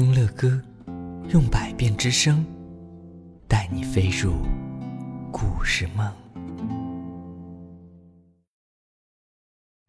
[0.00, 0.58] 听乐歌，
[1.28, 2.42] 用百变之声，
[3.46, 4.32] 带你飞入
[5.30, 6.10] 故事梦。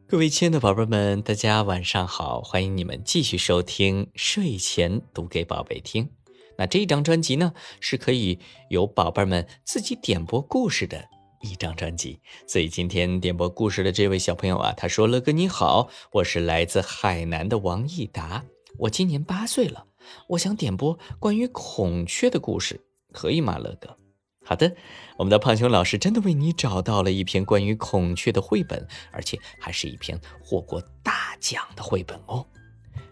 [0.05, 2.42] 各位亲爱的宝贝们，大家晚上好！
[2.42, 6.10] 欢迎你们继续收听睡前读给宝贝听。
[6.57, 8.37] 那这一张专辑呢，是可以
[8.69, 11.01] 由宝贝们自己点播故事的
[11.39, 12.19] 一张专辑。
[12.46, 18.43] 所以今天点播故事的这位小朋友啊，他说：“乐哥你好，我是来自海南的王益达，
[18.77, 19.85] 我今年八岁了，
[20.27, 22.81] 我想点播关于孔雀的故事，
[23.12, 23.98] 可以吗？”乐哥。
[24.44, 24.75] 好的，
[25.17, 32.45] 我们的胖熊老师真的为你找到了一篇关于孔雀的绘本，而且还是一篇获过大奖的绘本哦。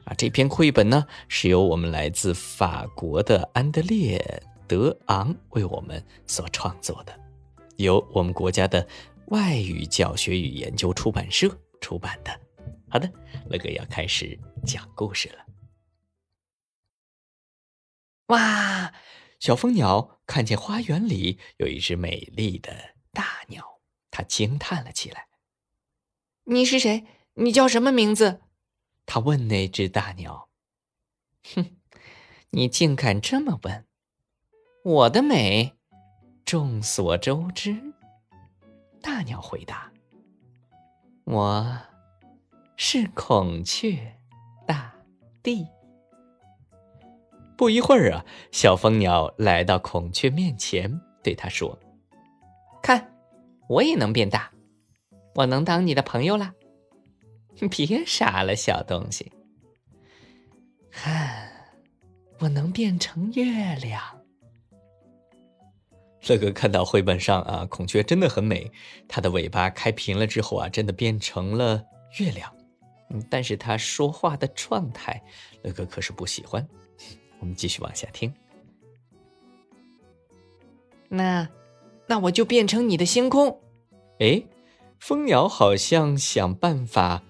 [0.06, 7.14] 啊，这篇绘本呢是由我们来自法国的安德烈·德昂为我们所创作的，
[7.78, 8.86] 由我们国家的
[9.28, 11.48] 外语教学与研究出版社
[11.80, 12.32] 出版的。
[12.90, 13.08] 好的，
[13.50, 15.49] 乐哥要开始讲故事了。
[18.30, 18.94] 哇！
[19.40, 23.80] 小蜂鸟看见花园里有一只美丽的大鸟，
[24.12, 25.28] 它惊叹了起来。
[26.44, 27.06] “你是谁？
[27.36, 28.42] 你叫什么名字？”
[29.08, 30.50] 它问那只大鸟。
[31.56, 31.78] “哼，
[32.50, 33.88] 你竟敢这么问！
[34.84, 35.78] 我的美，
[36.44, 37.94] 众所周知。”
[39.02, 39.92] 大鸟回答。
[41.24, 41.80] “我
[42.76, 44.20] 是孔雀
[44.68, 44.94] 大
[45.42, 45.66] 帝。”
[47.60, 50.90] 不一会儿啊，小蜂鸟来到孔雀面前，
[51.22, 51.78] 对它说
[52.82, 53.14] ：“看，
[53.68, 54.50] 我也能变大，
[55.36, 56.54] 我能当你的朋友啦！
[57.70, 59.30] 别傻了，小东西。
[60.90, 61.52] 看，
[62.40, 64.02] 我能变成月亮。”
[66.30, 68.72] 乐哥看到绘本上啊，孔雀真的很美，
[69.06, 71.84] 它的尾巴开平了之后啊，真的变成了
[72.20, 72.50] 月亮。
[73.10, 75.22] 嗯，但是它说话的状态，
[75.64, 76.66] 乐哥可是不喜欢。
[77.40, 78.34] 我们继续往下听。
[81.08, 81.50] 那，
[82.08, 83.60] 那我就变成你的星空。
[84.20, 84.44] 哎，
[85.00, 87.24] 蜂鸟好像想办法，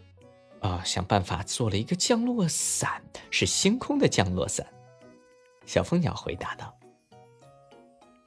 [0.59, 3.01] 啊，想办法做了一个降落伞，
[3.31, 4.65] 是星空的降落伞。
[5.65, 6.77] 小蜂鸟回答道：“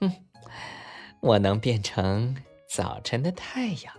[0.00, 0.12] 嗯，
[1.20, 2.36] 我能变成
[2.68, 3.94] 早晨的太阳。”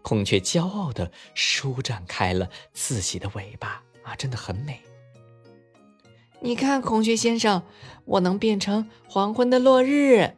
[0.00, 4.80] 孔雀骄傲的舒展开了自己的尾巴，啊，真的很美。
[6.44, 7.62] 你看，孔雀先生，
[8.04, 10.34] 我能变成黄昏的落日。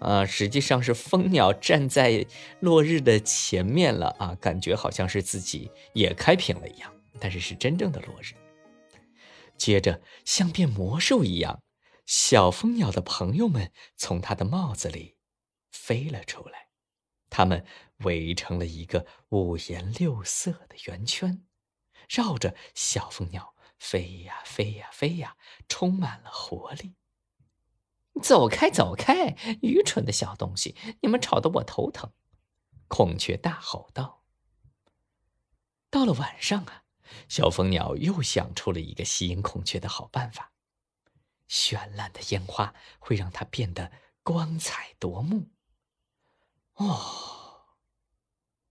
[0.00, 2.26] 啊，实际上是蜂鸟站在
[2.58, 8.34] 落日的前面了啊，感觉好像是自己也开屏了一样，但是是真正的落日。
[9.56, 11.62] 接着，像变魔术一样，
[12.04, 15.14] 小蜂鸟的朋友们从它的帽子里
[15.70, 16.66] 飞了出来，
[17.30, 17.64] 它们
[17.98, 21.44] 围成了一个五颜六色的圆圈，
[22.08, 23.54] 绕着小蜂鸟。
[23.82, 25.36] 飞呀飞呀飞呀，
[25.68, 26.94] 充满了活力。
[28.22, 30.76] 走开，走开，愚蠢的小东西！
[31.02, 32.12] 你们吵得我头疼。
[32.86, 34.22] 孔雀大吼道。
[35.90, 36.84] 到了晚上啊，
[37.28, 40.52] 小蜂鸟又想出了一个吸引孔雀的好办法。
[41.48, 43.90] 绚烂的烟花会让它变得
[44.22, 45.50] 光彩夺目。
[46.74, 47.66] 哦，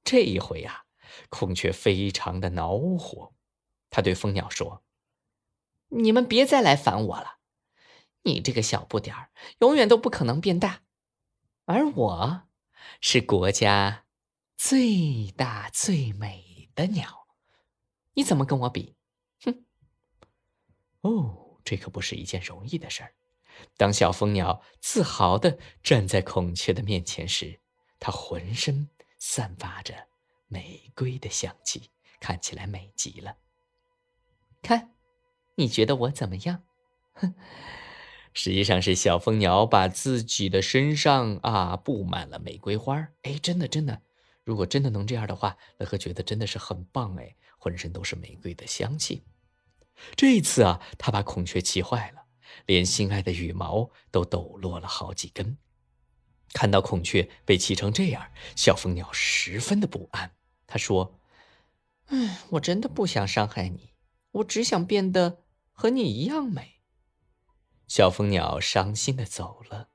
[0.05, 0.85] 这一回啊，
[1.29, 3.33] 孔雀非常的恼火，
[3.89, 4.83] 他对蜂鸟说。
[5.93, 7.39] 你们别再来烦我了！
[8.23, 9.29] 你这个小不点儿，
[9.59, 10.83] 永远都不可能变大，
[11.65, 12.43] 而我
[13.01, 14.05] 是国家
[14.55, 17.27] 最大最美的鸟，
[18.13, 18.95] 你怎么跟我比？
[19.43, 19.65] 哼！
[21.01, 23.13] 哦，这可不是一件容易的事儿。
[23.75, 27.59] 当小蜂鸟自豪的站在孔雀的面前时，
[27.99, 30.07] 它浑身散发着
[30.47, 31.89] 玫瑰的香气，
[32.21, 33.35] 看起来美极了。
[34.61, 34.95] 看。
[35.55, 36.63] 你觉得我怎么样？
[37.13, 37.33] 哼，
[38.33, 44.01] 实际上是小蜂鸟把自己的身上啊布满了玫瑰花哎，真的真的，
[44.43, 49.23] 如果真的能这样的话，乐呵觉得真的是很棒哎，浑身都是玫瑰的香气。
[50.15, 52.23] 这一次啊，他把孔雀气坏了，
[52.65, 55.57] 连心爱的羽毛都抖落了好几根。
[56.53, 60.31] 看到孔雀被气成这样，小蜂鸟十分的不安。
[60.65, 61.19] 他说
[62.07, 63.90] ：“嗯，我真的不想伤害你，
[64.31, 65.39] 我只想变得……”
[65.73, 66.81] 和你一样美。
[67.87, 69.89] 小蜂鸟伤心的走了，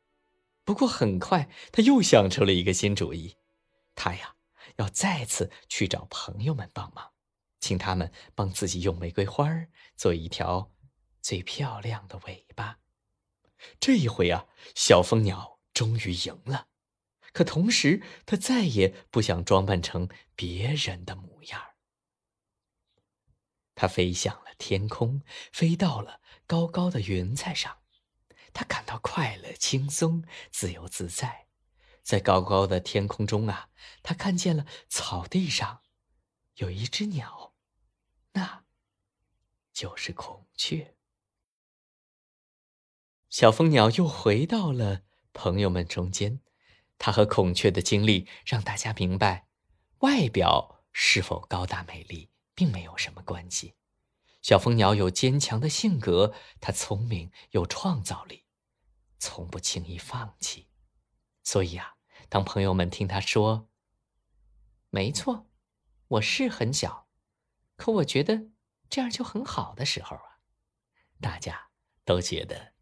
[0.64, 3.36] 不过很快他又想出了一个新主意，
[3.94, 4.34] 他呀
[4.78, 7.12] 要再次去找朋友们帮忙，
[7.60, 9.48] 请他们帮自己用玫瑰花
[9.94, 10.72] 做一条
[11.22, 12.80] 最漂亮的尾巴。
[13.78, 16.66] 这一回啊，小蜂鸟终于赢了，
[17.32, 21.62] 可同时他再也不想装扮成别人的模样。
[23.76, 27.78] 它飞向了天空，飞到了高高的云彩上。
[28.52, 31.46] 它感到快乐、轻松、自由自在。
[32.02, 33.68] 在高高的天空中啊，
[34.02, 35.82] 它看见了草地上
[36.54, 37.54] 有一只鸟，
[38.32, 38.64] 那
[39.72, 40.96] 就是孔雀。
[43.28, 45.02] 小蜂鸟又回到了
[45.32, 46.40] 朋友们中间，
[46.96, 49.48] 它和孔雀的经历让大家明白，
[49.98, 53.76] 外表是否高大美丽并没有什么关系。
[54.42, 58.46] 小蜂鸟有坚强的性格，它聪明有创造力，
[59.20, 60.66] 从不轻易放弃。
[61.44, 61.94] 所以啊，
[62.28, 63.68] 当朋友们听他说
[64.90, 65.46] “没错，
[66.08, 67.08] 我是很小，
[67.76, 68.50] 可我觉得
[68.90, 70.40] 这样就很好”的时候啊，
[71.20, 71.70] 大家
[72.04, 72.74] 都觉得。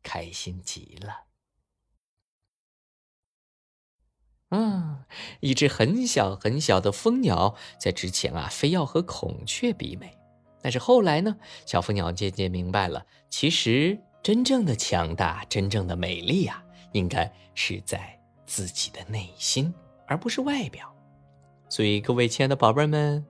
[0.00, 1.27] 开心极了。
[4.50, 5.04] 嗯，
[5.40, 10.16] 一只很小很小的蜂鸟，在之前啊，非要和孔雀比美。
[10.62, 11.36] 但是后来呢，
[11.66, 19.72] 小蜂鸟渐渐明白了，其实真正的强大、真正的美丽啊，应该是在自己的内心，
[20.06, 20.92] 而不是外表。
[21.68, 23.24] 所以，各位亲爱的宝贝们，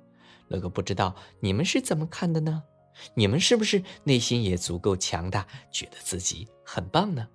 [0.46, 2.62] 乐哥不知道你们是怎么看的呢？
[3.14, 7.28] 你们是不是内心也足够强大，觉得自己很棒呢？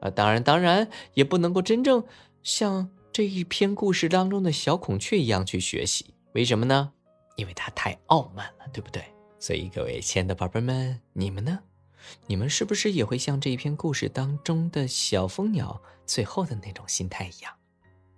[0.00, 2.02] 啊，当然，当然也不能够真正
[2.42, 6.12] 像这一篇故事当中的小孔雀一样去学习。
[6.34, 6.92] 为什么呢？
[7.36, 9.02] 因为它太傲慢了，对不对？
[9.40, 11.58] 所以，各位亲爱的宝贝们，你们呢？
[12.26, 17.50] 你们是不是也会像这一篇故事当中的小蜂鸟最后的那种心态一样，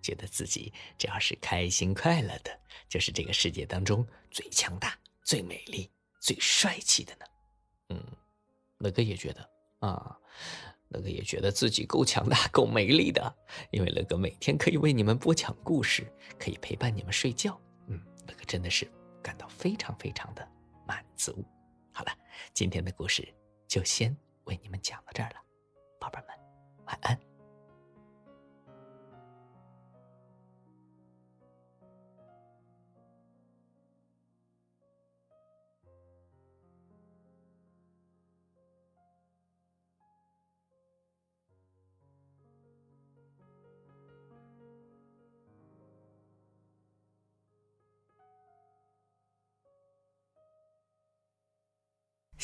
[0.03, 2.51] 觉得自己只要是开心快乐的，
[2.89, 5.89] 就是这个世界当中最强大、最美丽？
[6.19, 7.27] 最帅气的呢，
[7.91, 8.05] 嗯，
[8.79, 9.49] 乐哥也觉得
[9.79, 10.19] 啊，
[10.91, 13.35] 乐哥也觉得自己够强大、 够美丽的，
[13.71, 16.07] 因为乐哥每天可以为你们播讲故事，
[16.39, 18.91] 可以陪伴你们睡觉，嗯，乐哥真的是
[19.23, 20.47] 感到非常非常的
[20.87, 21.45] 满足。
[21.93, 22.13] 好了，
[22.55, 23.27] 今天的故事
[23.67, 25.37] 就先为你们讲到这儿了，
[26.01, 26.29] 宝贝们，
[26.87, 27.28] 晚安。